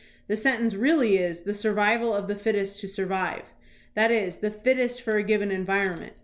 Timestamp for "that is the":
3.93-4.49